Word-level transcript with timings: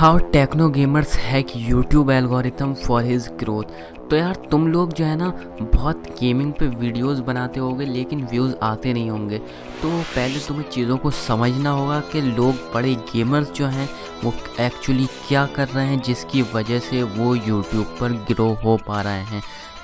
How 0.00 0.18
Techno 0.32 0.68
Gamerz 0.68 1.14
hack 1.16 1.46
YouTube 1.56 2.10
algorithm 2.10 2.72
for 2.74 3.04
his 3.04 3.28
growth 3.38 3.64
तो 4.10 4.16
यार, 4.16 4.34
तुम 4.50 4.66
लोग 4.68 4.92
जो 4.92 5.04
है 5.04 5.16
ना, 5.16 5.28
बहुत 5.74 6.04
गेमिंग 6.20 6.52
पे 6.52 6.66
वीडियोस 6.66 7.18
बनाते 7.18 7.60
होगे, 7.60 7.86
लेकिन 7.86 8.24
व्यूज़ 8.26 8.54
आते 8.62 8.92
नहीं 8.92 9.10
होंगे। 9.10 9.38
तो 9.82 9.88
पहले 9.88 10.38
तुम्हें 10.38 10.68
चीज़ों 10.70 10.96
को 10.96 11.10
समझना 11.10 11.70
होगा 11.70 12.00
कि 12.12 12.20
लोग 12.20 12.54
बड़े 12.74 12.94
गेमर्स 13.12 13.52
जो 13.52 13.66
हैं, 13.66 13.88
वो 14.24 14.32
एक्चुअली 14.60 15.06
क्या 15.28 15.46
कर 15.46 15.68
रहे 15.68 15.86
हैं, 15.86 16.00
जिसकी 16.02 16.42
वजह 16.54 16.78
से 16.78 17.02
वो 17.02 17.34
यूट्यूब 17.34 17.96
पर 18.00 18.12
ग्रो 18.32 18.48
हो 18.64 18.76
पा 18.88 19.00
रहे 19.00 19.22
हैं। 19.24 19.42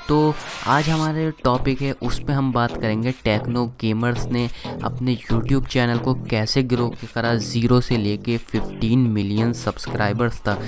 तो 0.09 0.34
आज 0.66 0.88
हमारे 0.88 1.30
टॉपिक 1.45 1.80
है 1.82 1.93
उस 2.02 2.18
पर 2.20 2.32
हम 2.32 2.52
बात 2.52 2.77
करेंगे 2.80 3.12
टेक्नो 3.25 3.64
गेमर्स 3.80 4.27
ने 4.27 4.48
अपने 4.84 5.12
यूट्यूब 5.12 5.66
चैनल 5.66 5.98
को 5.98 6.14
कैसे 6.30 6.62
ग्रो 6.62 6.88
करा 7.14 7.34
ज़ीरो 7.34 7.80
से 7.80 7.96
लेके 7.96 8.38
15 8.55 9.06
मिलियन 9.09 9.52
सब्सक्राइबर्स 9.52 10.41
तक। 10.41 10.62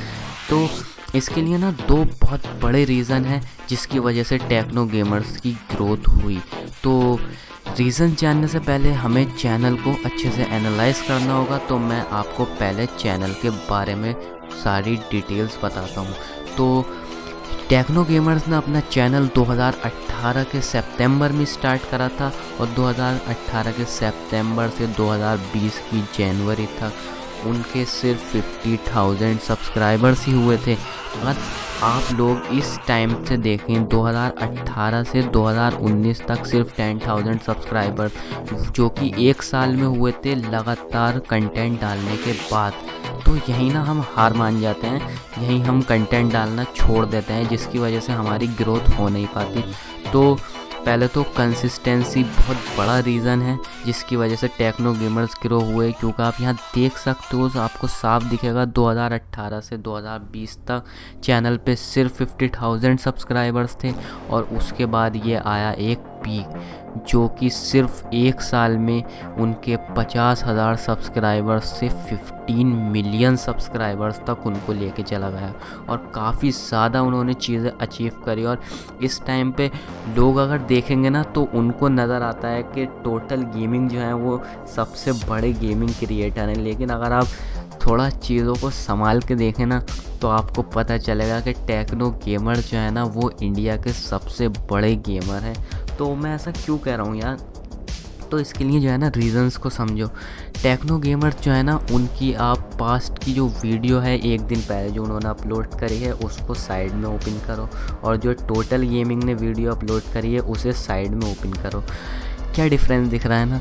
तो 0.51 0.69
इसके 1.15 1.43
लिए 1.43 1.59
ना 1.59 1.71
दो 1.89 2.05
बहुत 2.23 2.47
बड़े 2.63 2.85
रीज़न 2.85 3.25
हैं 3.25 3.41
जिसकी 3.69 3.99
वजह 3.99 4.23
से 4.23 4.39
टेक्नो 4.39 4.85
गेमर्स 4.87 5.37
की 5.37 5.53
ग्रोथ 5.73 6.09
हुई। 6.15 6.41
तो 6.83 7.19
रीज़न 7.79 8.15
जानने 8.15 8.49
से 8.49 8.59
पहले 8.61 8.93
हमें 8.95 9.25
चैनल 9.37 9.77
को 9.77 9.93
अच्छे 10.05 10.31
से 10.31 10.45
एनालाइज 10.57 11.01
करना 11.09 11.35
होगा 11.35 11.59
तो 11.69 11.79
मैं 11.79 12.01
आपको 12.01 12.45
पहले 12.45 12.87
चैनल 12.99 13.33
के 13.43 13.51
बारे 13.51 13.95
में 13.95 14.15
सारी 14.65 14.97
डिटेल्स 15.11 15.59
बताता 15.65 16.01
हूँ। 16.01 16.15
तो 16.57 16.85
टेक्नो 17.71 18.03
गेमर्स 18.05 18.47
ने 18.49 18.57
अपना 18.57 18.81
चैनल 18.83 19.27
2018 19.37 20.45
के 20.53 20.61
सितंबर 20.69 21.33
में 21.39 21.45
स्टार्ट 21.45 21.83
करा 21.91 22.09
था 22.21 22.31
और 22.61 22.69
2018 22.77 23.77
के 23.77 23.85
सितंबर 23.95 24.69
से 24.77 24.87
2020 24.95 25.79
की 25.91 26.01
जनवरी 26.17 26.67
तक 26.79 26.93
उनके 27.47 27.85
सिर्फ़ 27.85 28.33
50,000 28.33 29.39
सब्सक्राइबर्स 29.39 30.27
ही 30.27 30.33
हुए 30.33 30.57
थे। 30.57 30.75
अगर 30.75 31.37
आप 31.83 32.13
लोग 32.15 32.47
इस 32.53 32.79
टाइम 32.89 33.25
से 33.25 33.37
देखें 33.37 33.87
2018 33.89 35.03
से 35.03 35.23
2019 35.23 36.23
तक 36.27 36.47
सिर्फ़ 36.47 36.77
10,000 36.77 37.39
सब्सक्राइबर 37.39 38.11
जो 38.75 38.89
कि 38.89 39.13
एक 39.29 39.43
साल 39.43 39.77
में 39.77 39.87
हुए 39.87 40.13
थे 40.25 40.35
लगातार 40.35 41.19
कंटेंट 41.19 41.81
डालने 41.81 42.17
के 42.17 42.33
बाद। 42.33 42.73
तो 43.27 43.37
यहीं 43.37 43.73
ना 43.73 43.83
हम 43.83 44.05
हार 44.09 44.33
मान 44.33 44.61
जाते 44.61 44.87
हैं 44.87 45.09
यहीं 45.39 45.63
हम 45.63 45.83
कंटेंट 45.83 46.33
डालना 46.33 46.65
छोड़ 46.65 47.07
देते 47.07 47.33
हैं 47.33 47.49
जिसकी 47.49 47.79
वजह 47.79 48.01
से 48.01 48.13
हमारी 48.13 48.47
ग्रोथ 48.47 48.89
हो 48.99 49.09
नहीं 49.09 49.27
पाती। 49.27 49.65
तो 50.13 50.39
पहले 50.79 51.09
तो 51.09 51.23
कंसिस्टेंसी 51.37 52.23
बहुत 52.25 52.57
बड़ा 52.79 52.99
रीज़न 53.01 53.43
है 53.43 53.59
जिसकी 53.87 54.17
वजह 54.17 54.37
से 54.37 54.49
टेक्नो 54.49 54.93
गेमर्स 54.95 55.35
ग्रो 55.43 55.61
हुए 55.63 55.91
क्योंकि 55.93 56.23
आप 56.23 56.41
यहाँ 56.41 56.55
देख 56.75 56.97
सकते 56.99 57.37
हो 57.37 57.49
तो 57.49 57.61
आपको 57.61 57.87
साफ़ 57.89 58.25
दिखेगा 58.25 58.65
2018 58.73 59.61
से 59.61 59.79
2020 59.81 60.57
तक 60.69 60.85
चैनल 61.25 61.57
पे 61.67 61.77
सिर्फ़ 61.77 62.23
50,000 62.23 62.99
सब्सक्राइबर्स 62.99 63.77
थे 63.85 63.93
और 64.31 64.49
उसके 64.59 64.87
बाद 64.89 65.17
ये 65.27 65.43
आया 65.47 65.73
एक 65.83 65.99
पीक 66.29 67.07
जो 67.09 67.27
कि 67.39 67.49
सिर्फ़ 67.51 68.15
एक 68.15 68.41
साल 68.41 68.77
में 68.79 69.03
उनके 69.41 69.77
पचास 69.97 70.43
हज़ार 70.45 70.77
सब्सक्राइबर्स 70.77 71.65
से 71.71 71.89
15 71.89 72.75
मिलियन 72.93 73.37
सब्सक्राइबर्स 73.37 74.19
तक 74.27 74.47
उनको 74.47 74.73
लेके 74.73 75.03
चला 75.03 75.31
गया। 75.31 75.53
और 75.89 76.11
काफ़ी 76.15 76.51
ज़्यादा 76.51 77.03
उन्होंने 77.03 77.35
चीज़ें 77.37 77.71
अचीव 77.71 78.23
करी 78.27 78.45
और 78.45 78.61
इस 79.03 79.21
टाइम 79.27 79.53
पे 79.53 79.71
लोग 80.17 80.37
अगर 80.39 80.59
देखेंगे 80.67 81.11
ना 81.11 81.23
तो 81.35 81.49
उनको 81.55 81.89
नज़र 81.91 82.23
आता 82.23 82.49
है 82.49 82.63
कि 82.65 82.87
टोटल 83.05 83.43
गेमिंग 83.55 83.89
जो 83.91 84.01
है 84.01 84.13
वो 84.15 84.43
सबसे 84.77 85.13
बड़े 85.29 85.53
गेमिंग 85.55 85.91
क्रिएटर 85.97 86.49
हैं। 86.49 86.57
लेकिन 86.59 86.89
अगर 86.91 87.13
आप 87.13 87.27
थोड़ा 87.87 88.09
चीज़ों 88.11 88.55
को 88.55 88.71
संभाल 88.71 89.21
के 89.21 89.35
देखें 89.37 89.65
ना 89.67 89.83
तो 90.23 90.29
आपको 90.29 90.63
पता 90.65 90.97
चलेगा 90.99 91.41
कि 91.41 91.53
टेक्नो 91.67 92.11
गेमर 92.25 92.57
जो 92.57 92.77
है 92.79 92.91
ना, 92.91 93.05
वो 93.05 93.31
इंडिया 93.33 93.77
के 93.77 93.93
सबसे 93.93 94.49
बड़े 94.49 94.95
गेमर 94.99 95.43
हैं। 95.43 95.57
तो 95.99 96.15
मैं 96.15 96.35
ऐसा 96.35 96.51
क्यों 96.51 96.79
कह 96.79 96.95
रहा 96.95 97.07
हूँ 97.07 97.17
यार? 97.17 97.37
तो 98.31 98.39
इसके 98.39 98.65
लिए 98.65 98.81
जो 98.81 98.89
है 98.91 98.99
ना 98.99 99.09
रीज़न्स 99.09 99.57
को 99.57 99.71
समझो। 99.71 100.07
टेक्नो 100.63 100.99
गेमर 100.99 101.35
जो 101.43 101.53
है 101.53 101.63
ना, 101.63 101.77
उनकी 101.93 102.33
आप 102.35 102.71
पास्ट 102.81 103.19
की 103.25 103.33
जो 103.33 103.47
वीडियो 103.63 103.99
है 103.99 104.19
एक 104.19 104.41
दिन 104.41 104.61
पहले 104.61 104.91
जो 104.91 105.03
उन्होंने 105.05 105.29
अपलोड 105.29 105.67
करी 105.67 105.99
है, 105.99 106.13
उसको 106.13 106.55
साइड 106.55 106.93
में 106.93 107.09
ओपन 107.09 107.41
करो। 107.47 107.69
और 108.05 108.17
जो 108.17 108.33
टोटल 108.33 108.83
गेमिंग 108.83 109.23
ने 109.23 109.35
वीडियो 109.35 109.73
अपलोड 109.73 110.13
करी 110.13 110.35
है, 110.35 110.41
उसे 110.41 110.73
साइड 110.73 111.11
में 111.11 111.31
ओपन 111.33 111.53
करो। 111.53 111.83
क्या 112.55 112.69
डिफरेंस 112.69 113.09
दिख 113.09 113.27
रहा 113.27 113.39
है 113.39 113.47
ना? 113.47 113.61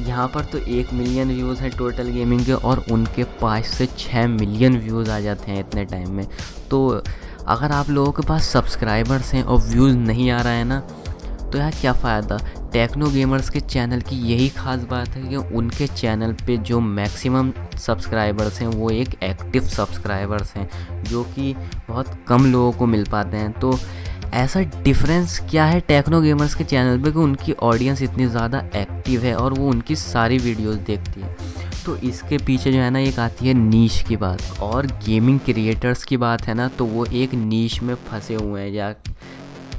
यहाँ 0.00 0.28
पर 0.28 0.44
तो 0.44 0.58
एक 0.58 0.92
मिलियन 0.92 1.28
व्यूज़ 1.28 1.60
हैं 1.60 1.70
टोटल 1.70 2.08
गेमिंग 2.08 2.44
के 2.44 2.52
और 2.52 2.84
उनके 2.92 3.24
पाँच 3.40 3.64
से 3.64 3.86
छः 3.98 4.26
मिलियन 4.26 4.78
व्यूज़ 4.78 5.10
आ 5.10 5.20
जाते 5.20 5.52
हैं 5.52 5.60
इतने 5.60 5.84
टाइम 5.84 6.10
में। 6.10 6.26
तो 6.70 7.02
अगर 7.46 7.72
आप 7.72 7.90
लोगों 7.90 8.12
के 8.12 8.26
पास 8.28 8.48
सब्सक्राइबर्स 8.48 9.32
हैं 9.34 9.42
और 9.42 9.60
व्यूज़ 9.60 9.96
नहीं 9.96 10.30
आ 10.30 10.40
रहा 10.40 10.52
है 10.52 10.64
ना 10.64 10.82
तो 11.52 11.58
यार 11.58 11.74
क्या 11.80 11.92
फ़ायदा? 11.92 12.36
टेक्नो 12.72 13.06
गेमर्स 13.10 13.48
के 13.50 13.60
चैनल 13.60 14.00
की 14.00 14.16
यही 14.28 14.48
ख़ास 14.48 14.84
बात 14.90 15.08
है 15.08 15.22
कि 15.28 15.36
उनके 15.36 15.86
चैनल 15.86 16.32
पे 16.46 16.56
जो 16.58 16.78
मैक्सिमम 16.80 17.52
सब्सक्राइबर्स 17.78 18.60
हैं, 18.60 18.68
वो 18.68 18.90
एक 18.90 19.16
एक्टिव 19.22 19.62
सब्सक्राइबर्स 19.64 20.54
हैं, 20.56 20.68
जो 21.04 21.24
कि 21.24 21.54
बहुत 21.88 22.14
कम 22.28 22.46
लोगों 22.52 22.72
को 22.72 22.86
मिल 22.86 23.04
पाते 23.04 23.36
हैं। 23.36 23.52
तो 23.52 23.78
ऐसा 24.34 24.60
डिफरेंस 24.84 25.38
क्या 25.50 25.64
है 25.64 25.80
टेक्नो 25.80 26.20
गेमर्स 26.20 26.54
के 26.54 26.64
चैनल 26.64 27.02
पे 27.02 27.10
कि 27.12 27.18
उनकी 27.18 27.52
ऑडियंस 27.62 28.02
इतनी 28.02 28.26
ज़्यादा 28.26 28.64
एक्टिव 28.76 29.22
है 29.22 29.34
और 29.36 29.52
वो 29.52 29.68
उनकी 29.70 29.96
सारी 29.96 30.38
वीडियोस 30.38 30.76
देखती 30.76 31.20
है? 31.20 31.36
तो 31.86 31.96
इसके 31.98 32.38
पीछे 32.38 32.72
जो 32.72 32.78
है 32.78 32.90
ना, 32.90 32.98
एक 32.98 33.18
आती 33.18 33.48
है 33.48 33.54
नीच 33.54 34.02
की 34.08 34.16
बात। 34.16 34.58
और 34.62 34.86
गेमिंग 35.06 35.40
क्रिएटर्स 35.40 36.04
की 36.04 36.16
बात 36.16 36.46
है 36.46 36.54
ना 36.54 36.68
तो 36.68 36.84
वो 36.86 37.04
एक 37.06 37.34
नीच 37.34 37.80
में 37.82 37.94
फंसे 38.08 38.34
हुए 38.34 38.60
हैं 38.60 38.70
या 38.70 38.94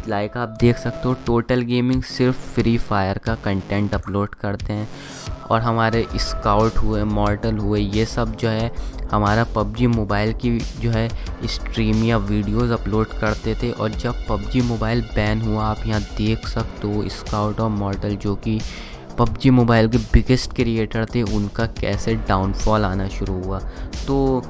लाइक 0.08 0.38
आप 0.38 0.50
देख 0.50 0.78
सकते 0.78 1.08
हो 1.08 1.14
टोटल 1.14 1.62
गेमिंग 1.62 2.04
सिर्फ़ 2.04 2.38
फ्री 2.38 2.78
फायर 2.78 3.18
का 3.18 3.36
कंटेंट 3.36 3.94
अपलोड 3.94 4.36
करते 4.36 4.74
हैं। 4.74 4.90
और 5.52 5.62
हमारे 5.62 6.08
स्काउट 6.16 6.78
हुए 6.78 7.04
मॉडल 7.04 7.58
हुए, 7.58 7.80
ये 7.80 8.06
सब 8.06 8.36
जो 8.36 8.50
है, 8.50 8.72
हमारा 9.12 9.44
पबजी 9.44 9.88
मोबाइल 9.88 10.34
की 10.34 10.58
जो 10.60 10.92
है 10.92 11.10
स्ट्रीम 11.46 12.04
या 12.04 12.18
वीडियोस 12.18 12.72
अपलोड 12.72 13.08
करते 13.08 13.56
थे। 13.56 13.72
और 13.72 13.90
जब 13.90 14.16
पबजी 14.30 14.62
मोबाइल 14.62 15.02
बैन 15.02 15.42
हुआ, 15.42 15.64
आप 15.64 15.78
यहाँ 15.86 16.02
देख 16.02 16.48
सकते 16.48 16.88
हो 16.88 17.10
स्काउट 17.10 17.60
और 17.60 17.70
मॉडल 17.70 18.16
जो 18.16 18.36
कि 18.36 18.62
पबजी 19.20 19.50
मोबाइल 19.50 19.90
के 19.90 19.98
बिगेस्ट 19.98 20.54
क्रिएटर 20.54 21.06
थे, 21.06 21.22
उनका 21.22 21.66
कैसे 21.66 22.16
डाउनफॉल 22.16 22.86
आना 22.86 23.08
शुरू 23.08 23.44
हुआ। 23.44 23.60
तो 24.08 24.44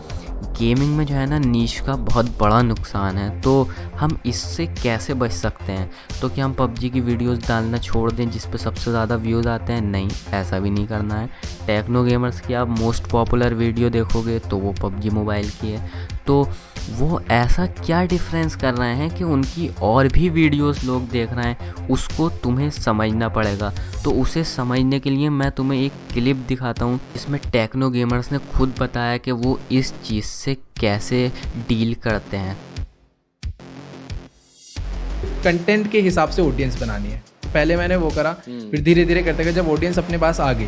गेमिंग 0.59 0.95
में 0.97 1.05
जो 1.05 1.15
है 1.15 1.25
ना, 1.25 1.37
नीच 1.39 1.79
का 1.79 1.95
बहुत 1.95 2.25
बड़ा 2.39 2.61
नुकसान 2.61 3.17
है। 3.17 3.29
तो 3.41 3.69
हम 3.97 4.17
इससे 4.25 4.65
कैसे 4.81 5.13
बच 5.13 5.31
सकते 5.31 5.71
हैं? 5.71 5.89
तो 6.21 6.29
क्या 6.29 6.45
हम 6.45 6.53
पबजी 6.53 6.89
की 6.89 7.01
वीडियोस 7.01 7.47
डालना 7.47 7.77
छोड़ 7.77 8.11
दें, 8.11 8.29
जिस 8.31 8.45
पर 8.45 8.57
सबसे 8.57 8.91
ज़्यादा 8.91 9.15
व्यूज़ 9.15 9.47
आते 9.47 9.73
हैं? 9.73 9.81
नहीं, 9.81 10.09
ऐसा 10.33 10.59
भी 10.59 10.69
नहीं 10.69 10.87
करना 10.87 11.15
है। 11.15 11.29
टेक्नो 11.67 12.03
गेमर्स 12.03 12.39
की 12.41 12.53
आप 12.53 12.69
मोस्ट 12.69 13.09
पॉपुलर 13.09 13.53
वीडियो 13.53 13.89
देखोगे 13.89 14.39
तो 14.39 14.57
वो 14.57 14.73
पबजी 14.81 15.09
मोबाइल 15.09 15.49
की 15.51 15.71
है। 15.71 16.11
तो 16.27 16.47
वो 16.91 17.19
ऐसा 17.31 17.65
क्या 17.65 18.03
डिफरेंस 18.05 18.55
कर 18.55 18.73
रहे 18.73 18.95
हैं 18.95 19.09
कि 19.15 19.23
उनकी 19.23 19.67
और 19.81 20.07
भी 20.07 20.29
वीडियोस 20.29 20.83
लोग 20.83 21.07
देख 21.09 21.33
रहे 21.33 21.45
हैं, 21.45 21.87
उसको 21.87 22.29
तुम्हें 22.43 22.69
समझना 22.69 23.29
पड़ेगा। 23.29 23.71
तो 24.03 24.11
उसे 24.11 24.43
समझने 24.43 24.99
के 24.99 25.09
लिए 25.09 25.29
मैं 25.29 25.49
तुम्हें 25.51 25.79
एक 25.79 25.91
क्लिप 26.13 26.37
दिखाता 26.47 26.85
हूँ 26.85 26.99
इसमें 27.15 27.39
टेक्नो 27.51 27.89
गेमर्स 27.89 28.31
ने 28.31 28.37
खुद 28.53 28.73
बताया 28.79 29.17
कि 29.17 29.31
वो 29.31 29.59
इस 29.71 29.93
चीज़ 30.03 30.25
से 30.45 30.55
कैसे 30.79 31.27
डील 31.67 31.93
करते 32.03 32.37
हैं? 32.37 32.57
कंटेंट 35.43 35.91
के 35.91 36.01
हिसाब 36.01 36.29
से 36.29 36.41
ऑडियंस 36.41 36.79
बनानी 36.81 37.09
है। 37.09 37.21
पहले 37.45 37.75
मैंने 37.77 37.95
वो 37.97 38.09
करा 38.11 38.35
हम्म। 38.47 38.69
फिर 38.71 38.81
धीरे 38.81 39.05
धीरे 39.05 39.23
करते 39.23 39.43
गए 39.43 39.53
जब 39.53 39.69
ऑडियंस 39.69 39.99
अपने 39.99 40.17
पास 40.17 40.39
आ 40.39 40.51
गई 40.53 40.67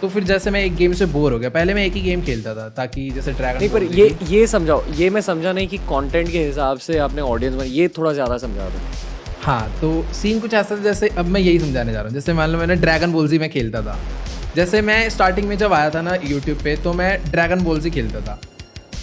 तो 0.00 0.08
फिर 0.08 0.24
जैसे 0.24 0.50
मैं 0.50 0.60
एक 0.64 0.74
गेम 0.76 0.92
से 0.92 1.06
बोर 1.06 1.32
हो 1.32 1.38
गया। 1.38 1.50
पहले 1.50 1.74
मैं 1.74 1.84
एक 1.84 1.92
ही 1.92 2.00
गेम 2.02 2.22
खेलता 2.22 2.54
था 2.54 2.68
ताकि 2.76 3.08
जैसे 3.10 3.32
ड्रैगन 3.32 3.58
नहीं 3.58 3.68
पर 3.70 3.82
ये 3.94 4.16
ये 4.28 4.46
समझाओ 4.46 4.82
ये 4.94 5.08
मैं 5.10 5.20
समझा 5.22 5.52
नहीं 5.52 5.68
कि 5.68 5.78
कंटेंट 5.90 6.30
के 6.30 6.44
हिसाब 6.46 6.78
से 6.78 6.98
आपने 6.98 7.22
ऑडियंस 7.24 7.54
बना 7.54 7.64
ये 7.66 7.86
थोड़ा 7.98 8.12
ज़्यादा 8.12 8.36
समझा 8.38 8.68
दो। 8.68 8.80
हाँ 9.42 9.78
तो 9.80 9.90
सीन 10.14 10.40
कुछ 10.40 10.54
ऐसा 10.54 10.76
जैसे 10.78 11.08
अब 11.08 11.26
मैं 11.26 11.40
यही 11.40 11.58
समझाने 11.58 11.92
जा 11.92 11.98
रहा 11.98 12.08
हूँ। 12.08 12.14
जैसे 12.14 12.32
मान 12.32 12.50
लो 12.50 12.58
मैंने 12.58 12.76
ड्रैगन 12.76 13.12
बोल्जी 13.12 13.38
में 13.38 13.48
खेलता 13.50 13.82
था। 13.82 13.98
जैसे 14.56 14.82
मैं 14.82 15.08
स्टार्टिंग 15.10 15.48
में 15.48 15.56
जब 15.58 15.72
आया 15.72 15.90
था 15.90 16.02
ना 16.02 16.14
यूट्यूब 16.24 16.58
पे 16.64 16.76
तो 16.84 16.92
मैं 16.92 17.10
ड्रैगन 17.30 17.64
बोल्जी 17.64 17.90
खेलता 17.90 18.20
था। 18.20 18.38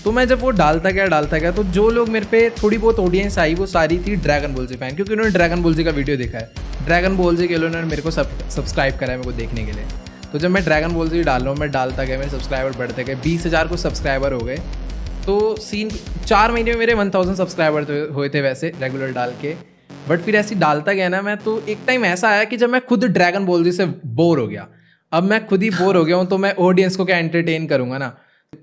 तो 0.03 0.11
मैं 0.11 0.25
जब 0.27 0.39
वो 0.41 0.49
डालता 0.51 0.89
गया 0.89 1.05
डालता 1.07 1.37
गया 1.37 1.51
तो 1.51 1.63
जो 1.65 1.89
लोग 1.89 2.09
मेरे 2.09 2.25
पे 2.31 2.49
थोड़ी 2.61 2.77
बहुत 2.77 2.99
ऑडियंस 2.99 3.37
आई, 3.39 3.53
वो 3.55 3.65
सारी 3.65 3.97
थी 3.97 4.15
ड्रैगन 4.17 4.53
बोल्जी 4.53 4.75
फ़ैन 4.75 4.95
क्योंकि 4.95 5.13
उन्होंने 5.13 5.31
ड्रैगन 5.31 5.61
बोल्जी 5.63 5.83
का 5.83 5.91
वीडियो 5.91 6.17
देखा 6.17 6.37
है। 6.37 6.85
ड्रैगन 6.85 7.15
बोल्जी 7.17 7.47
के 7.47 7.55
उन्होंने 7.55 7.81
मेरे 7.81 8.01
को 8.01 8.11
सब 8.11 8.49
सब्सक्राइब 8.49 8.97
करा 8.99 9.11
है 9.11 9.17
मेरे 9.17 9.31
को 9.31 9.37
देखने 9.37 9.63
के 9.65 9.71
लिए। 9.71 9.85
तो 10.31 10.39
जब 10.39 10.51
मैं 10.51 10.63
ड्रैगन 10.63 10.93
बॉल 10.93 11.09
से 11.09 11.21
डाल 11.23 11.41
रहा 11.41 11.49
हूँ, 11.49 11.59
मैं 11.59 11.69
डालता 11.71 12.03
गया, 12.03 12.17
मेरे 12.17 12.29
सब्सक्राइबर 12.31 12.77
बढ़ते 12.77 13.03
गए, 13.03 13.15
बीस 13.15 13.45
हज़ार 13.45 13.67
को 13.67 13.77
सब्सक्राइबर 13.77 14.33
हो 14.33 14.39
गए। 14.39 14.57
तो 15.25 15.55
सीन 15.57 15.89
चार 16.25 16.51
महीने 16.51 16.71
में 16.71 16.79
मेरे 16.79 16.93
वन 16.93 17.09
थाउज़ेंड 17.09 17.37
सब्सक्राइबर 17.37 18.09
हुए 18.11 18.29
थे 18.29 18.41
वैसे 18.41 18.71
रेगुलर 18.81 19.11
डाल 19.11 19.33
के। 19.41 19.53
बट 20.09 20.21
फिर 20.21 20.35
ऐसी 20.35 20.55
डालता 20.57 20.93
गया 20.93 21.09
ना 21.09 21.21
मैं 21.21 21.37
तो 21.37 21.61
एक 21.69 21.77
टाइम 21.87 22.05
ऐसा 22.05 22.29
आया 22.29 22.43
कि 22.43 22.57
जब 22.57 22.69
मैं 22.69 22.81
खुद 22.85 23.05
ड्रैगन 23.07 23.45
बॉल 23.45 23.69
से 23.71 23.85
बोर 23.85 24.39
हो 24.39 24.47
गया। 24.47 24.67
अब 25.11 25.23
मैं 25.23 25.45
खुद 25.47 25.63
ही 25.63 25.69
बोर 25.71 25.97
हो 25.97 26.03
गया 26.05 26.15
हूँ 26.15 26.25
तो 26.25 26.37
मैं 26.37 26.53
ऑडियंस 26.61 26.95
को 26.95 27.05
क्या 27.05 27.17
एंटरटेन 27.17 27.67
करूँगा 27.67 27.97
ना? 27.97 28.15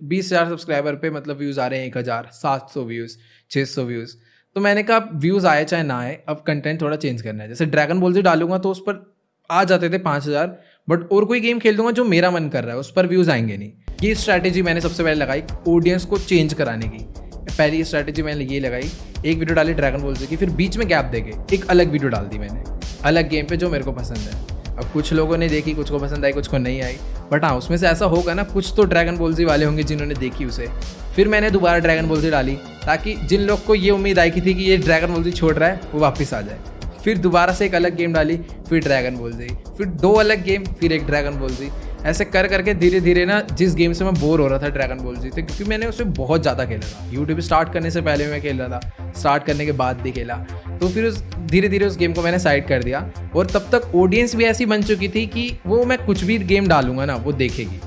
बीस 0.03 0.27
हज़ार 0.27 0.49
सब्सक्राइबर 0.49 0.95
पे 0.95 1.11
मतलब 1.11 1.39
व्यूज़ 1.39 1.61
आ 1.61 1.67
रहे 1.67 1.79
हैं, 1.81 1.87
एक 1.87 1.97
हज़ार, 1.97 2.29
सात 2.33 2.71
सौ 2.71 2.85
व्यूज़ 2.85 3.17
छः 3.51 3.65
सौ 3.67 3.85
व्यूज़ 3.85 4.15
तो 4.57 4.61
मैंने 4.61 4.83
कहा 4.83 4.99
व्यूज़ 5.15 5.47
आए 5.47 5.65
चाहे 5.65 5.83
ना 5.83 5.99
आए, 6.01 6.19
अब 6.29 6.43
कंटेंट 6.47 6.81
थोड़ा 6.81 6.97
चेंज 6.97 7.23
करना 7.23 7.43
है। 7.43 7.49
जैसे 7.49 7.67
ड्रैगन 7.67 8.01
बॉल 8.01 8.15
से 8.15 8.23
डालूँगा 8.23 8.59
तो 8.59 8.71
उस 8.71 8.83
पर 8.89 9.05
आ 9.51 9.63
जाते 9.65 9.91
थे 9.91 9.99
पाँच 10.01 10.27
हज़ार 10.27 10.59
बट 10.89 11.09
और 11.13 11.25
कोई 11.25 11.41
गेम 11.41 11.59
खेल 11.59 11.77
दूँगा 11.77 11.91
जो 11.93 12.05
मेरा 12.05 12.31
मन 12.31 12.49
कर 12.49 12.65
रहा 12.65 12.75
है, 12.75 12.81
उस 12.81 12.93
पर 12.93 13.07
व्यूज़ 13.07 13.31
आएँगे 13.31 13.57
नहीं। 13.57 13.73
ये 14.03 14.15
स्ट्रैटेजी 14.15 14.63
मैंने 14.63 14.81
सबसे 14.81 15.03
पहले 15.03 15.15
लगाई 15.15 15.43
ऑडियंस 15.69 16.05
को 16.05 16.19
चेंज 16.19 16.55
कराने 16.55 16.89
की। 16.89 17.05
पहली 17.49 17.83
स्ट्रैटेजी 17.85 18.23
मैंने 18.23 18.45
ये 18.45 18.61
लगाई, 18.61 18.91
एक 19.27 19.39
वीडियो 19.39 19.55
डाली 19.55 19.75
ड्रैगन 19.75 20.03
बॉल 20.03 20.15
से 20.15 20.27
की, 20.27 20.37
फिर 20.37 20.51
बीच 20.53 20.77
में 20.77 20.87
गैप 20.89 21.05
देके 21.07 21.57
एक 21.57 21.67
अलग 21.67 21.91
वीडियो 21.91 22.11
डाल 22.11 22.27
दी 22.27 22.39
मैंने। 22.39 22.63
अलग 23.05 23.29
गेम 23.29 23.47
पे 23.47 23.57
जो 23.57 23.71
मेरे 23.71 23.85
को 23.85 23.93
पसंद 23.93 24.19
है। 24.19 24.60
अब 24.81 24.91
कुछ 24.93 25.13
लोगों 25.13 25.37
ने 25.37 25.49
देखी, 25.49 25.73
कुछ 25.75 25.91
को 25.91 25.99
पसंद 25.99 26.25
आई, 26.25 26.33
कुछ 26.33 26.49
को 26.49 26.59
नहीं 26.59 26.83
आई। 26.83 26.97
बट 27.33 27.45
हाँ 27.45 27.55
उसमें 27.57 27.77
से 27.77 27.87
ऐसा 27.89 28.05
होगा 28.07 28.35
ना, 28.35 28.43
कुछ 28.45 28.73
तो 28.77 28.85
ड्रैगन 28.85 29.17
बॉल्जी 29.17 29.45
वाले 29.45 29.65
होंगे 29.65 29.83
जिन्होंने 29.83 30.15
देखी 30.17 30.45
उसे। 30.45 30.69
फिर 31.17 31.29
मैंने 31.29 31.51
दोबारा 31.51 31.79
ड्रैगन 31.79 32.09
बॉल्जी 32.09 32.31
डाली, 32.31 32.55
ताकि 32.87 33.15
जिन 33.25 33.41
लोग 33.43 33.65
को 33.65 33.75
ये 33.75 33.91
उम्मीद 33.91 34.19
आई 34.19 34.31
की 34.31 34.41
थी 34.41 34.55
कि 34.55 34.63
ये 34.63 34.77
ड्रैगन 34.79 35.13
बॉल्जी 35.13 35.33
छोड़ 35.33 35.55
रहा 35.55 35.69
है, 35.69 35.81
वो 35.93 36.01
वापस 36.01 36.35
आ 36.35 36.41
जाए। 36.41 36.59
फिर 37.05 37.19
दोबारा 37.19 37.53
से 37.53 37.67
एक 37.67 37.75
अलग 37.75 37.97
गेम 37.97 38.13
डाली, 38.13 38.37
फिर 38.69 38.83
ड्रैगन 38.83 39.17
बॉल्जी 39.17 39.49
फिर 39.77 39.87
दो 39.87 40.13
अलग 40.15 40.43
गेम 40.45 40.65
फिर 40.81 40.93
एक 40.93 41.07
ड्रैगन 41.07 41.39
बॉल्जी 41.39 41.71
ऐसे 42.07 42.25
कर 42.25 42.47
करके 42.49 42.73
धीरे 42.75 43.01
धीरे 43.01 43.25
ना, 43.27 43.41
जिस 43.41 43.75
गेम 43.75 43.93
से 43.93 44.05
मैं 44.05 44.15
बोर 44.15 44.41
हो 44.41 44.47
रहा 44.49 44.59
था 44.59 44.69
ड्रैगन 44.69 44.99
बॉल 44.99 45.17
जी 45.17 45.31
से, 45.31 45.43
क्योंकि 45.43 45.65
मैंने 45.65 45.87
उसे 45.87 46.05
बहुत 46.05 46.43
ज़्यादा 46.43 46.65
खेला 46.65 46.87
था। 46.89 47.09
यूट्यूब 47.13 47.41
स्टार्ट 47.41 47.73
करने 47.73 47.91
से 47.91 48.01
पहले 48.01 48.27
मैं 48.27 48.41
खेल 48.43 48.59
था 48.61 48.81
स्टार्ट 49.17 49.45
करने 49.45 49.67
के 49.67 49.73
बाद 49.75 50.01
भी 50.01 50.13
खेला। 50.13 50.35
तो 50.81 50.89
फिर 50.89 51.05
उस 51.05 51.23
धीरे 51.51 51.69
धीरे 51.69 51.87
उस 51.87 51.97
गेम 51.99 52.13
को 52.13 52.23
मैंने 52.23 52.39
साइड 52.39 52.67
कर 52.69 52.83
दिया। 52.83 53.09
और 53.37 53.47
तब 53.47 53.69
तक 53.73 53.95
ऑडियंस 53.97 54.35
भी 54.37 54.45
ऐसी 54.45 54.67
बन 54.67 54.83
चुकी 54.83 55.09
थी 55.09 55.27
कि 55.27 55.51
वो 55.67 55.85
मैं 55.85 55.99
कुछ 56.07 56.25
भी 56.25 56.39
गेम 56.39 56.69
डालूँगा 56.69 57.05
ना, 57.05 57.17
वो 57.17 57.33
देखेगी। 57.33 57.81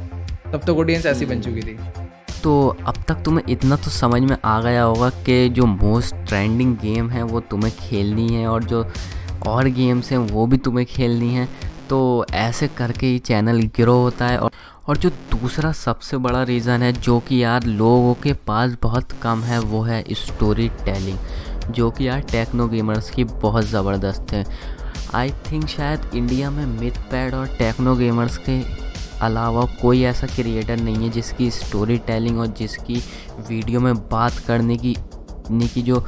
तब 0.52 0.62
तक 0.64 0.70
ऑडियंस 0.70 1.06
ऐसी 1.06 1.26
बन 1.26 1.42
चुकी 1.42 1.62
थी। 1.62 1.78
तो 2.44 2.78
अब 2.86 3.04
तक 3.08 3.22
तुम्हें 3.26 3.46
इतना 3.50 3.76
तो 3.76 3.92
समझ 3.92 4.22
में 4.22 4.36
आ 4.46 4.60
गया 4.62 4.84
होगा 4.84 5.10
कि 5.26 5.50
जो 5.50 5.66
मोस्ट 5.66 6.16
ट्रेंडिंग 6.28 6.76
गेम 6.78 7.10
है, 7.10 7.24
वो 7.24 7.40
तुम्हें 7.40 7.74
खेलनी 7.80 8.28
है 8.30 8.48
और 8.48 8.64
जो 8.64 8.86
और 9.48 9.68
गेम्स 9.70 10.12
हैं, 10.12 10.18
वो 10.18 10.46
भी 10.48 10.58
तुम्हें 10.58 10.86
खेलनी 10.86 11.34
है। 11.34 11.48
तो 11.90 12.26
ऐसे 12.34 12.68
करके 12.68 13.06
ही 13.06 13.20
चैनल 13.20 13.62
ग्रो 13.76 13.96
होता 13.96 14.28
है 14.28 14.38
और 14.38 14.52
और 14.88 14.98
जो 14.98 15.10
दूसरा 15.32 15.72
सबसे 15.72 16.18
बड़ा 16.18 16.42
रीज़न 16.44 16.82
है, 16.82 16.92
जो 16.94 17.20
कि 17.20 17.44
यार 17.44 17.64
लोगों 17.64 18.14
के 18.14 18.34
पास 18.48 18.76
बहुत 18.82 19.12
कम 19.22 19.44
है, 19.44 19.60
वो 19.60 19.82
है 19.82 20.04
स्टोरी 20.12 20.68
टेलिंग 20.86 21.18
जो 21.72 21.92
कि 21.92 22.08
यार 22.08 22.20
टेक्नो 22.20 22.68
गेमर्स 22.68 23.10
की 23.10 23.24
बहुत 23.24 23.66
ज़बरदस्त 23.66 24.34
है। 24.34 24.46
आई 25.16 25.30
थिंक 25.30 25.68
शायद 25.68 26.10
इंडिया 26.16 26.50
में 26.52 26.66
मिथ 26.66 26.92
पैड 27.12 27.34
और 27.34 27.48
टेक्नो 27.48 27.96
गेमर्स 27.96 28.38
के 28.38 28.62
अलावा 29.22 29.66
कोई 29.82 30.04
ऐसा 30.04 30.28
क्रिएटर 30.28 30.78
नहीं 30.78 30.96
है 30.96 31.10
जिसकी 31.10 31.52
स्टोरी 31.52 31.98
टेलिंग 31.98 32.40
और 32.40 32.48
जिसकी 32.48 32.96
वीडियो 33.50 33.80
में 33.80 33.96
बात 33.96 34.34
करने 34.48 34.78
की, 34.78 34.96
ने 35.52 35.68
की 35.68 35.82
जो 35.82 36.00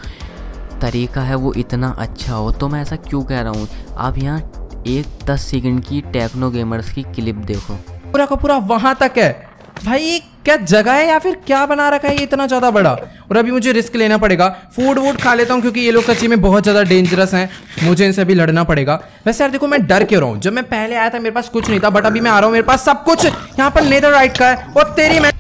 तरीका 0.81 1.21
है 1.21 1.35
वो 1.35 1.53
इतना 1.53 1.89
अच्छा 1.89 2.33
हो। 2.33 2.51
तो 2.51 2.67
मैं 2.67 2.81
ऐसा 2.81 2.95
क्यों 2.95 3.23
कह 3.23 3.41
रहा 3.41 3.51
हूँ? 3.51 3.67
आप 3.97 4.17
यहाँ 4.17 4.39
एक 4.87 5.05
दस 5.25 5.41
सेकंड 5.41 5.83
की 5.83 6.01
टेक्नो 6.01 6.49
गेमर्स 6.51 6.91
की 6.93 7.03
क्लिप 7.03 7.35
देखो। 7.35 7.73
पूरा 8.11 8.25
का 8.25 8.35
पूरा 8.35 8.57
वहाँ 8.57 8.95
तक 8.95 9.11
है। 9.17 9.54
भाई, 9.85 10.19
क्या 10.45 10.55
जगह 10.57 10.93
है 10.93 11.07
या 11.07 11.17
फिर 11.19 11.35
क्या 11.45 11.65
बना 11.65 11.87
रखा 11.89 12.07
है 12.07 12.15
ये 12.15 12.23
इतना 12.23 12.45
ज़्यादा 12.47 12.69
बड़ा? 12.71 12.91
और 13.29 13.37
अभी 13.37 13.51
मुझे 13.51 13.71
रिस्क 13.71 13.95
लेना 13.95 14.17
पड़ेगा। 14.17 14.47
फ़ूड 14.75 14.99
वूड 14.99 15.17
खा 15.17 15.33
लेता 15.33 15.53
हूँ 15.53 15.61
क्योंकि 15.61 15.79
ये 15.79 15.91
लोग 15.91 16.03
सच्ची 16.03 16.27
में 16.27 16.39
बहुत 16.41 16.63
ज़्यादा 16.63 16.83
डेंजरस 16.83 17.33
हैं। 17.33 17.49
मुझे 17.83 18.05
इनसे 18.05 18.21
अभी 18.21 18.33
लड़ना 18.33 18.63
पड़ेगा। 18.63 18.95
वैसे 19.25 19.43
यार 19.43 19.51
देखो, 19.51 19.67
मैं 19.67 19.85
डर 19.87 20.03
क्यों 20.03 20.21
रहा 20.21 20.29
हूँ? 20.29 20.39
जब 20.39 20.53
मैं 20.53 20.63
पहले 20.63 20.95
आया 20.95 21.09
था, 21.09 21.19
मेरे 21.19 21.35
पास 21.35 21.49
कुछ 21.49 21.69
नहीं 21.69 21.79
था 21.79 21.89
बट 21.89 22.05
अभी 22.05 22.19
मैं 22.19 22.31
आ 22.31 22.37
रहा 22.39 22.45
हूँ, 22.45 22.53
मेरे 22.53 22.65
पास 22.65 22.85
सब 22.85 23.03
कुछ। 23.03 23.25
यहाँ 23.25 23.69
पर 23.71 23.83
नेदर 23.83 24.11
राइट 24.11 24.37
का 24.37 24.49
है, 24.49 24.65
और 24.67 24.93
तेरी 24.93 25.19
मैं 25.19 25.31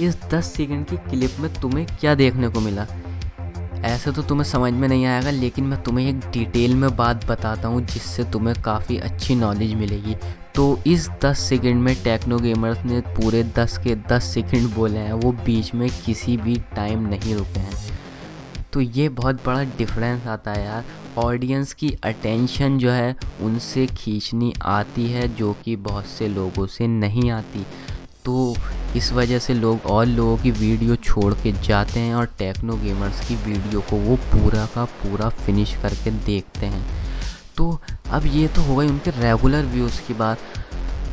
इस 0.00 0.16
दस 0.32 0.52
सेकेंड 0.54 0.86
की 0.86 0.96
क्लिप 1.10 1.36
में 1.40 1.52
तुम्हें 1.52 1.86
क्या 2.00 2.14
देखने 2.14 2.48
को 2.48 2.60
मिला? 2.60 2.86
ऐसे 3.84 4.12
तो 4.12 4.22
तुम्हें 4.22 4.44
समझ 4.44 4.72
में 4.72 4.88
नहीं 4.88 5.06
आएगा, 5.06 5.30
लेकिन 5.30 5.64
मैं 5.64 5.82
तुम्हें 5.82 6.08
एक 6.08 6.20
डिटेल 6.32 6.74
में 6.74 6.96
बात 6.96 7.26
बताता 7.26 7.68
हूँ, 7.68 7.84
जिससे 7.86 8.24
तुम्हें 8.24 8.56
काफ़ी 8.62 8.98
अच्छी 8.98 9.34
नॉलेज 9.34 9.74
मिलेगी। 9.74 10.16
तो 10.56 10.78
इस 10.86 11.08
10 11.08 11.38
सेकंड 11.38 11.82
में 11.82 12.02
टेक्नो 12.02 12.38
गेमर्स 12.38 12.84
ने 12.84 13.00
पूरे 13.00 13.44
10 13.44 13.78
के 13.78 13.94
10 13.94 14.22
सेकंड 14.22 14.74
बोले 14.74 14.98
हैं, 14.98 15.12
वो 15.12 15.32
बीच 15.32 15.74
में 15.74 15.90
किसी 16.04 16.36
भी 16.36 16.56
टाइम 16.76 16.98
नहीं 17.06 17.34
रुके 17.34 17.60
हैं। 17.60 17.98
तो 18.72 18.80
ये 18.80 19.08
बहुत 19.08 19.34
बड़ा 19.46 19.64
डिफरेंस 19.64 20.26
आता 20.26 20.52
है 20.52 20.64
यार। 20.64 20.84
ऑडियंस 21.18 21.72
की 21.72 21.96
अटेंशन 22.04 22.78
जो 22.78 22.90
है, 22.90 23.16
उनसे 23.40 23.86
खींचनी 23.86 24.54
आती 24.62 25.06
है, 25.06 25.34
जो 25.34 25.56
कि 25.64 25.76
बहुत 25.76 26.06
से 26.06 26.28
लोगों 26.28 26.66
से 26.66 26.86
नहीं 26.86 27.30
आती। 27.30 27.66
तो 28.24 28.56
इस 28.96 29.12
वजह 29.12 29.38
से 29.38 29.54
लोग 29.54 29.86
और 29.86 30.06
लोगों 30.06 30.36
की 30.36 30.50
वीडियो 30.50 30.96
छोड़ 30.96 31.34
के 31.34 31.52
जाते 31.52 32.00
हैं 32.00 32.14
और 32.14 32.26
टेक्नो 32.38 32.76
गेमर्स 32.76 33.28
की 33.28 33.34
वीडियो 33.34 33.80
को 33.80 33.96
वो 33.96 34.16
पूरा 34.16 34.66
का 34.66 34.84
पूरा 34.84 35.28
फिनिश 35.28 35.76
करके 35.82 36.10
देखते 36.10 36.66
हैं। 36.66 37.06
तो 37.56 37.80
अब 38.10 38.26
ये 38.26 38.46
तो 38.48 38.62
हो 38.62 38.76
गई 38.76 38.88
उनके 38.88 39.10
रेगुलर 39.10 39.64
व्यूज़ 39.64 40.00
की 40.08 40.14
बात। 40.14 40.38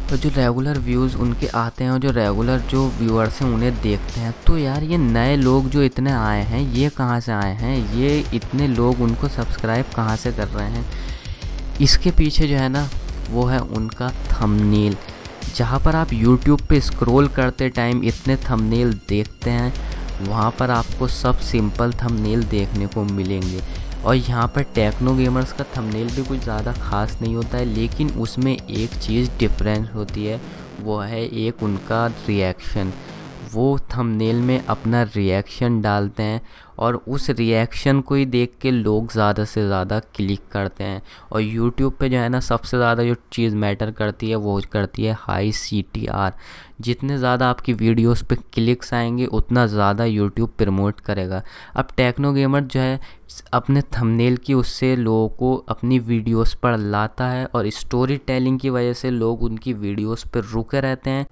तो 0.09 0.17
जो 0.17 0.29
रेगुलर 0.29 0.77
व्यूज़ 0.79 1.15
उनके 1.17 1.47
आते 1.47 1.83
हैं 1.83 1.91
और 1.91 1.99
जो 1.99 2.11
रेगुलर 2.11 2.59
जो 2.69 2.87
व्यूअर्स 2.99 3.41
हैं 3.41 3.49
उन्हें 3.49 3.81
देखते 3.81 4.19
हैं 4.19 4.33
तो 4.47 4.57
यार 4.57 4.83
ये 4.83 4.97
नए 4.97 5.35
लोग 5.35 5.69
जो 5.69 5.83
इतने 5.83 6.11
आए 6.11 6.43
हैं, 6.43 6.61
ये 6.73 6.89
कहाँ 6.89 7.19
से 7.19 7.31
आए 7.31 7.53
हैं? 7.53 7.95
ये 7.95 8.23
इतने 8.33 8.67
लोग 8.67 9.01
उनको 9.01 9.27
सब्सक्राइब 9.27 9.85
कहाँ 9.95 10.15
से 10.15 10.31
कर 10.31 10.47
रहे 10.47 10.69
हैं? 10.69 10.85
इसके 11.81 12.11
पीछे 12.11 12.47
जो 12.47 12.55
है 12.55 12.69
ना, 12.69 12.87
वो 13.29 13.45
है 13.45 13.59
उनका 13.59 14.09
थंबनेल 14.31 14.97
जहाँ 15.55 15.79
पर 15.79 15.95
आप 15.95 16.09
YouTube 16.09 16.61
पे 16.61 16.79
स्क्रॉल 16.81 17.27
करते 17.27 17.69
टाइम 17.69 18.03
इतने 18.03 18.35
थंबनेल 18.49 18.93
देखते 19.09 19.49
हैं, 19.49 19.73
वहाँ 20.27 20.51
पर 20.59 20.71
आपको 20.71 21.07
सब 21.07 21.39
सिंपल 21.39 21.93
थंबनेल 21.93 22.43
देखने 22.43 22.87
को 22.87 23.03
मिलेंगे। 23.03 23.61
और 24.05 24.15
यहाँ 24.15 24.47
पर 24.55 24.63
टेक्नो 24.75 25.13
गेमर्स 25.15 25.51
का 25.53 25.63
थंबनेल 25.77 26.09
भी 26.15 26.23
कुछ 26.23 26.39
ज़्यादा 26.39 26.73
ख़ास 26.73 27.17
नहीं 27.21 27.35
होता 27.35 27.57
है, 27.57 27.65
लेकिन 27.65 28.09
उसमें 28.19 28.53
एक 28.53 28.95
चीज़ 28.95 29.29
डिफरेंस 29.39 29.89
होती 29.93 30.25
है, 30.25 30.39
वो 30.81 30.99
है 30.99 31.25
एक 31.25 31.63
उनका 31.63 32.05
रिएक्शन 32.27 32.93
वो 33.53 33.77
थंबनेल 33.95 34.35
में 34.41 34.65
अपना 34.65 35.01
रिएक्शन 35.15 35.81
डालते 35.81 36.23
हैं 36.23 36.41
और 36.79 36.95
उस 37.07 37.29
रिएक्शन 37.29 38.01
को 38.01 38.15
ही 38.15 38.25
देख 38.27 38.53
के 38.61 38.71
लोग 38.71 39.11
ज़्यादा 39.13 39.45
से 39.45 39.65
ज़्यादा 39.67 39.99
क्लिक 40.15 40.41
करते 40.51 40.83
हैं। 40.83 41.01
और 41.31 41.41
यूट्यूब 41.41 41.93
पे 41.99 42.09
जो 42.09 42.17
है 42.17 42.29
ना, 42.29 42.39
सबसे 42.41 42.77
ज़्यादा 42.77 43.03
जो 43.03 43.15
चीज़ 43.31 43.55
मैटर 43.55 43.91
करती 43.93 44.29
है, 44.29 44.35
वो 44.35 44.61
करती 44.71 45.03
है 45.03 45.17
हाई 45.19 45.51
सी 45.53 45.81
टी 45.93 46.05
आर 46.07 46.33
जितने 46.81 47.17
ज़्यादा 47.17 47.49
आपकी 47.49 47.73
वीडियोस 47.73 48.21
पे 48.23 48.35
क्लिक्स 48.53 48.93
आएँगे, 48.93 49.25
उतना 49.27 49.65
ज़्यादा 49.67 50.05
यूट्यूब 50.05 50.49
प्रमोट 50.57 50.99
करेगा। 50.99 51.41
अब 51.75 51.87
टेक्नो 51.97 52.31
गेमर 52.33 52.61
जो 52.63 52.79
है, 52.79 52.99
अपने 53.53 53.81
थंबनेल 53.93 54.35
की 54.37 54.53
उससे 54.53 54.95
लोगों 54.95 55.27
को 55.29 55.55
अपनी 55.69 55.99
वीडियोस 56.01 56.53
पर 56.53 56.77
लाता 56.77 57.27
है 57.27 57.45
और 57.45 57.69
स्टोरी 57.69 58.17
टेलिंग 58.17 58.59
की 58.59 58.69
वजह 58.69 58.93
से 58.93 59.09
लोग 59.11 59.43
उनकी 59.43 59.73
वीडियोस 59.75 60.23
पर 60.25 60.43
रुके 60.43 60.79
रहते 60.81 61.09
हैं। 61.09 61.25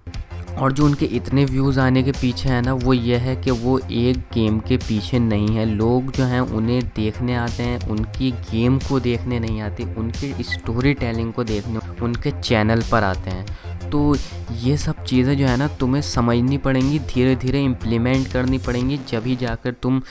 और 0.58 0.72
जो 0.72 0.86
उनके 0.86 1.06
इतने 1.06 1.46
व्यूज़ 1.46 1.80
आने 1.80 2.04
के 2.04 2.12
पीछे 2.12 2.50
है 2.50 2.62
ना, 2.62 2.74
वो 2.74 2.94
ये 2.94 3.18
है 3.18 3.36
कि 3.36 3.52
वो 3.52 3.80
एक 3.80 4.18
गेम 4.34 4.60
के 4.60 4.78
पीछे 4.78 5.20
नहीं 5.20 5.56
है। 5.56 5.66
लोग 5.66 6.12
जो 6.12 6.24
हैं, 6.24 6.42
उन्हें 6.42 6.82
देखने 6.96 7.36
आते 7.36 7.64
हैं, 7.64 7.90
उनकी 7.90 8.32
गेम 8.32 8.78
को 8.80 9.00
देखने 9.00 9.40
नहीं 9.40 9.62
आती, 9.62 9.84
उनकी 9.84 10.44
स्टोरी 10.44 10.94
टेलिंग 10.94 11.34
को 11.34 11.44
देखने, 11.44 11.80
उनके 12.02 12.32
चैनल 12.32 12.82
पर 12.92 13.04
आते 13.04 13.30
हैं। 13.30 13.90
तो 13.90 14.16
ये 14.54 14.78
सब 14.78 15.04
चीज़ें 15.04 15.38
जो 15.38 15.48
है 15.48 15.58
ना, 15.58 15.68
तुम्हें 15.68 16.02
समझनी 16.02 16.58
पड़ेंगी 16.58 17.00
धीरे 17.00 17.36
धीरे 17.36 17.64
इम्प्लीमेंट 17.64 18.28
करनी 18.28 18.58
पड़ेंगी, 18.58 19.00
जब 19.10 19.24
ही 19.26 19.36
जाकर 19.36 19.72
तुम 19.72 20.02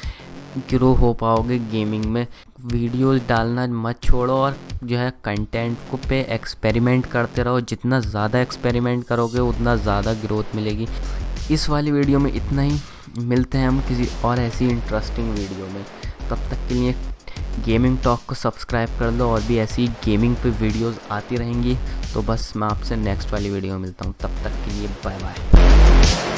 ग्रो 0.70 0.92
हो 0.92 1.12
पाओगे 1.12 1.59
गेमिंग 1.59 2.04
में। 2.04 2.26
वीडियोस 2.62 3.21
डालना 3.29 3.67
मत 3.67 4.00
छोड़ो 4.02 4.35
और 4.35 4.57
जो 4.85 4.97
है 4.97 5.11
कंटेंट 5.25 5.76
को 5.90 5.97
पे 6.09 6.21
एक्सपेरिमेंट 6.31 7.07
करते 7.07 7.43
रहो। 7.43 7.61
जितना 7.62 8.00
ज़्यादा 8.00 8.40
एक्सपेरिमेंट 8.40 9.05
करोगे, 9.05 9.38
उतना 9.40 9.76
ज़्यादा 9.76 10.12
ग्रोथ 10.23 10.55
मिलेगी। 10.55 10.88
इस 11.50 11.69
वाली 11.69 11.90
वीडियो 11.90 12.19
में 12.19 12.33
इतना 12.33 12.62
ही। 12.62 12.79
मिलते 13.19 13.59
हैं 13.59 13.69
हम 13.69 13.81
किसी 13.88 14.09
और 14.25 14.40
ऐसी 14.40 14.69
इंटरेस्टिंग 14.69 15.31
वीडियो 15.31 15.67
में। 15.67 15.85
तब 16.31 16.49
तक 16.50 16.69
के 16.69 16.75
लिए 16.75 16.95
गेमिंग 17.64 17.99
टॉक 17.99 18.25
को 18.29 18.35
सब्सक्राइब 18.35 18.99
कर 18.99 19.11
लो 19.11 19.31
और 19.31 19.43
भी 19.43 19.59
ऐसी 19.59 19.87
गेमिंग 20.05 20.37
पे 20.37 20.50
वीडियोस 20.61 21.00
आती 21.11 21.37
रहेंगी। 21.37 21.76
तो 22.14 22.23
बस 22.23 22.52
मैं 22.57 22.69
आपसे 22.69 22.97
नेक्स्ट 22.97 23.33
वाली 23.33 23.50
वीडियो 23.50 23.75
में 23.75 23.81
मिलता 23.81 24.05
हूँ। 24.05 24.14
तब 24.21 24.43
तक 24.45 24.64
के 24.64 24.79
लिए 24.79 24.88
बाय 25.05 25.19
बाय 25.23 26.29